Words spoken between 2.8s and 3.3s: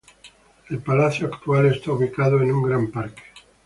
parque.